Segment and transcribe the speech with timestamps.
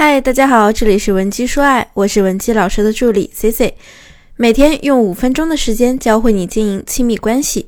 [0.00, 3.76] 嗨，大家好，这里是文姬说爱，我是文姬老师的助理 C C，
[4.36, 7.66] 每天用五分钟的时间教会你经营亲密关系。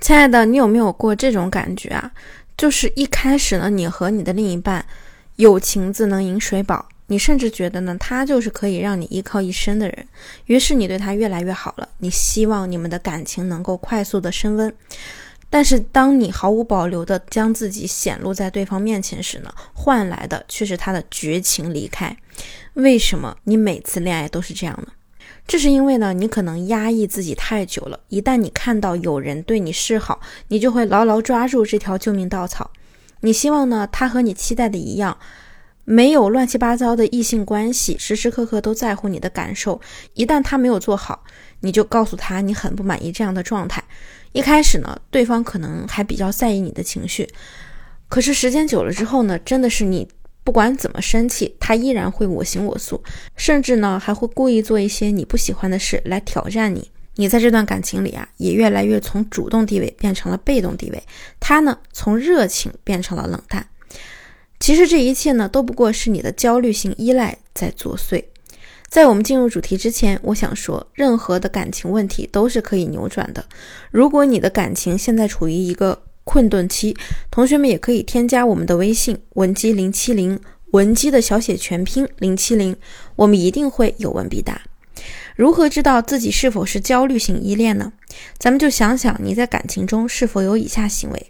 [0.00, 2.10] 亲爱的，你有没有过这种感觉啊？
[2.56, 4.84] 就是一开始呢，你和你的另一半
[5.36, 10.08] 有情自能饮水饱，你甚至觉得呢，他就是可以让你依靠一生的人，
[10.46, 14.74] 于是你对他越来越好了，你希望你们的感情能够快速的升温。
[15.54, 22.16] 但是，当你毫无保留的将自己显露在对方面前时呢，换来的却是他的绝情离开。
[22.72, 24.88] 为什么你每次恋爱都是这样呢？
[25.46, 28.00] 这是因为呢，你可能压抑自己太久了。
[28.08, 32.72] 一旦你看到有人对你示好，你就会牢牢抓住这条救命稻草。
[33.20, 35.16] 你希望呢，他和你期待的一样，
[35.84, 39.80] 没有乱七八糟的异性关系，时时刻刻都在乎你的感受。
[40.14, 41.22] 一旦他没有做好，
[41.60, 43.84] 你就告诉他你很不满意这样的状态。
[44.32, 47.28] 一开始呢，对方可能还比较在意你的情绪，
[48.08, 50.08] 可是时间久了之后呢，真的是你
[50.42, 53.02] 不管怎么生气，他依然会我行我素，
[53.36, 56.90] 甚至呢还会故意做一些你不喜欢的事来挑战你。
[57.16, 61.00] 你在这段感情里啊，也越来越从主动地位变成了被动地位，
[61.38, 63.64] 他呢从热情变成了冷淡。
[64.60, 68.24] 其实这一切呢，都不过是你的焦虑性依赖在作祟。
[68.88, 73.44] 在我们进入主题之前，我想说，任何的感情问题都是可以扭转的。
[73.90, 76.96] 如果你的感情现在处于一个困顿期，
[77.30, 80.38] 同学们也可以添加我们的微信文姬零七零，
[80.70, 82.76] 文姬的小写全拼零七零，
[83.16, 84.62] 我们一定会有问必答。
[85.34, 87.92] 如何知道自己是否是焦虑型依恋呢？
[88.38, 91.26] 咱们就想想你在感情中是否有以下行为：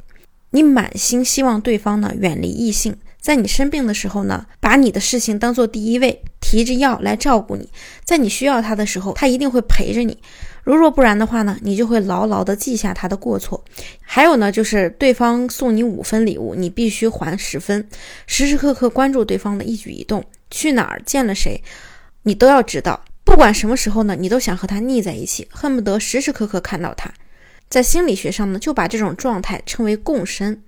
[0.51, 2.95] 你满心希望对方呢远离异性。
[3.25, 7.67] 在你生病的时候呢，把你的事情当做第一位，提着药来照顾你。
[8.05, 10.19] 在你需要他的时候，他一定会陪着你。
[10.63, 13.65] 如若不然的话呢，你就会牢牢的记下他的过错。
[14.03, 17.89] 还有呢，就是对方送你五分礼物，你必须还十分，
[18.27, 21.63] 时时刻刻关注对方的一举一动，去哪儿见了谁，
[22.25, 23.03] 你都要知道。
[23.25, 27.11] 不管什么时候呢，你都想和他腻在一起，恨不得时时刻刻看到他。
[27.71, 30.61] 在心理学上呢，就把这种状态称为共生。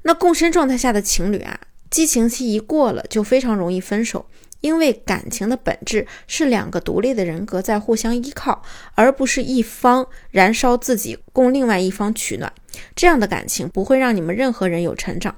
[0.00, 1.60] 那共生状态下的情侣啊。
[1.90, 4.26] 激情期一过了，就非常容易分手，
[4.60, 8.62] 因为感情的本质是两个独立的人格在互相依靠，
[8.94, 12.52] 而不是一方燃烧自己供另外一方取暖。
[12.94, 15.34] 这样的感情不会让你们任何人有成长，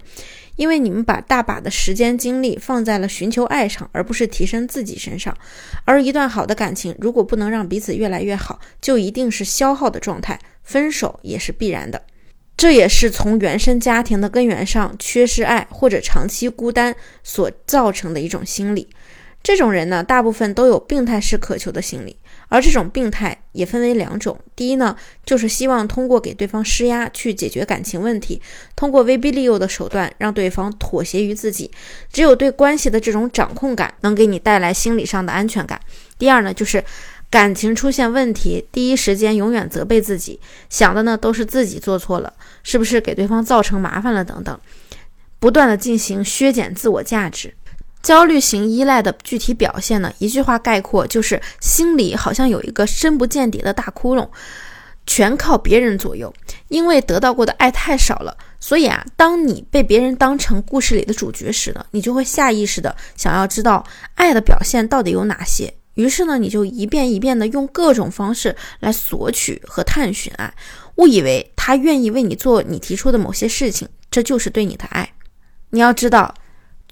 [0.57, 5.35] 因为你们把大把的时间精力放在了寻求爱上，而不是提升自己身上。
[5.87, 12.03] 而一段好的感情，如果不能让彼此越来越好，就一定是消耗的状态，分手也是必然的。
[12.57, 18.89] 这也是从原生家庭的根源上缺失爱或者长期孤单所造成的一种心理。
[19.43, 24.39] 这种人呢，大部分都有病态式渴求的心理，而这种病态也分为两种。
[24.55, 24.97] 第一呢，
[25.27, 28.41] 就是希望通过给对方施压去解决感情问题，
[28.77, 31.69] 通过威逼利诱的手段让对方妥协于自己。
[32.13, 35.81] 只有对关系的这种掌控感能给你带来心理上的安全感。
[36.17, 36.85] 第二呢，就是。
[37.33, 40.39] 感情出现问题，第一时间永远责备自己，
[40.69, 42.31] 想的呢都是自己做错了，
[42.63, 44.61] 是不是给对方造成麻烦了等等，
[45.39, 47.55] 不断的进行削减自我价值。
[48.03, 54.29] 焦虑型依赖的具体表现呢，一句话概括就是心里好像有一个深不见底的大窟窿，
[55.07, 56.31] 全靠别人左右。
[56.69, 63.83] 因为得到过的爱太少了，所以啊，当你被别人当成故事里的主角时呢，你就会下意识的想要知道
[64.17, 65.73] 爱的表现到底有哪些。
[65.95, 70.55] 于是呢，你就一遍一遍的用各种方式来索取和探寻爱，
[70.97, 75.13] 误以为他愿意为你做你提出的某些事情，这就是对你的爱。
[75.71, 76.35] 你要知道，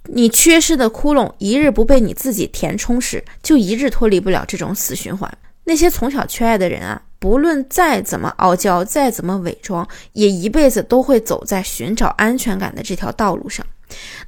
[0.04, 5.30] 你缺失的窟窿一日不被你自己填充时，就一日脱离不了这种死循环。
[5.64, 13.64] 那些从小缺爱的人啊，不论再怎么傲娇，再怎么伪装，也一辈子都会走在寻找安全感的这条道路上。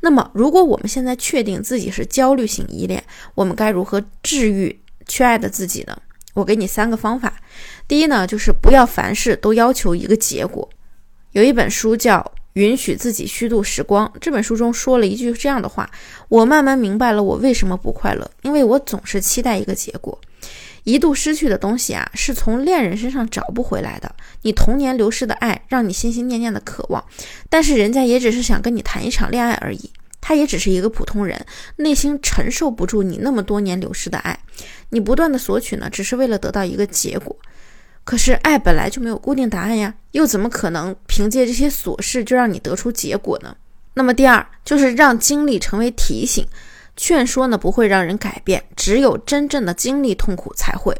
[0.04, 3.02] 那么，如果我们现在确定自己是焦虑型依恋，
[3.36, 4.76] 我们该如何治愈
[5.06, 5.96] 缺爱的自己呢？
[6.34, 7.32] 我给你三个方法。
[7.86, 10.68] 第一呢，就是不要凡事都要求一个结果。
[11.30, 12.18] 有一本书叫
[12.54, 15.88] 《允许自己虚度时光》，这本书中说了一句这样的话：
[16.28, 20.18] 我慢慢明白了我为什么不快乐，因为我总是期待一个结果。
[20.84, 24.14] 一度失去的东西啊，是从恋人身上找不回来的。
[24.42, 27.04] 你童年流失的爱，让你心心念念的渴望，
[27.48, 29.90] 但是人家也只是想跟你谈一场恋爱而已，
[30.20, 31.46] 他也只是一个普通人，
[31.76, 34.38] 内心承受不住你那么多年流失的爱。
[34.90, 37.36] 你不断的索取呢，只是为了得到一个结果。
[38.04, 43.56] 可是爱本来就没有固定答案呀，又怎么可能凭借这些琐事就让你得出结果呢？
[43.94, 46.44] 那么第二，就是让经历成为提醒。
[46.96, 50.96] 劝说呢不会让人改变，只有真正的经历痛苦才会。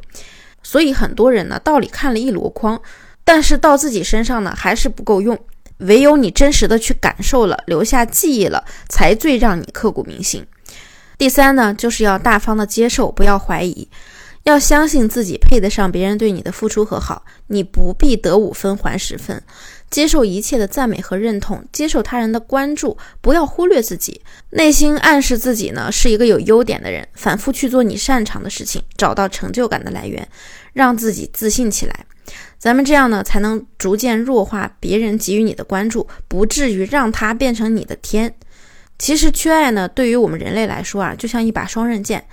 [0.63, 2.81] 所以很多人呢道理看了一箩筐，
[3.25, 5.39] 但是到自己身上呢还是不够用。
[5.79, 10.47] 唯有你真实的去感受了，留下记忆了，才最让你刻骨铭心。
[11.19, 13.89] 第三呢，就是要大方的接受，不要怀疑，
[14.45, 19.43] 要相信自己配得上别人对你的付出和好，你不必得五分还十分。
[19.93, 24.23] 接受一切的赞美和认同，接受他人的关注，不要忽略自己。
[24.51, 30.27] 内心暗示自己呢是一个有优点的人，反复去做你擅长的事情，找到成就感的来源，
[30.73, 32.07] 让自己自信起来。
[32.59, 38.35] 咱们这样呢，才能逐渐弱化别人给予你的关注，不至于让他变成你的天。
[38.99, 42.25] 其实缺爱呢，对于我们人类来说啊，就像一把双刃剑。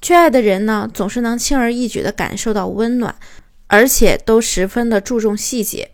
[0.00, 3.12] 缺爱的人呢，总是能轻而易举地感受到温暖，
[3.66, 5.90] 而且都十分的注重细节。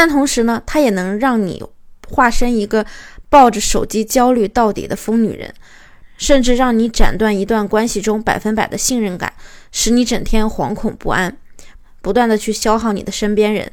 [0.00, 1.60] 但同时呢，它也能让你
[2.08, 2.86] 化身一个
[3.28, 5.52] 抱着手机焦虑到底的疯女人，
[6.16, 9.32] 甚至让你斩断一段关系中百分百的信任感，
[9.72, 11.36] 使你整天惶恐不安，
[12.00, 13.72] 不断的去消耗你的身边人。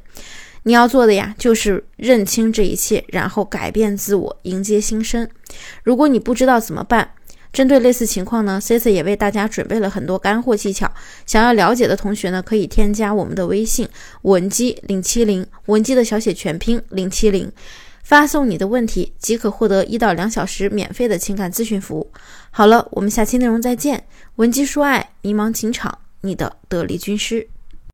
[0.63, 5.29] 你要做的呀，就是认清这一切，然后改变自我，迎接新生。
[5.83, 7.11] 如果你不知道怎么办，
[7.55, 10.91] 针对类似情况呢，Cici 也为大家准备了很多干货技巧。
[11.25, 13.87] 想要了解的同学呢，可以添加我们的微信
[14.23, 17.49] 文姬零七零，文姬的小写全拼零七零，
[18.03, 22.11] 发送你的问题即可获得一到两小时免费的情感咨询服务。
[22.51, 24.03] 好了，我们下期内容再见。
[24.35, 27.47] 文姬说爱，迷茫情场，你的得力军师。